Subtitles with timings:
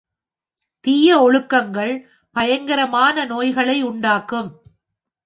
[0.83, 1.93] தீய ஒழுக்கங்கள்
[2.35, 4.49] பயங்கரமான நோய்களை உண்டாக்கும்.